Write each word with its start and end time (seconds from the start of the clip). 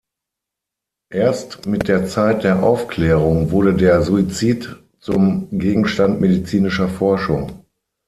Erst 1.13 1.67
mit 1.67 1.87
der 1.87 2.07
Zeit 2.07 2.43
der 2.43 2.63
Aufklärung 2.63 3.51
wurde 3.51 3.75
der 3.75 4.01
Suizid 4.01 4.77
zum 4.99 5.47
Gegenstand 5.51 6.19
medizinischer 6.19 6.87
Forschung. 6.87 7.65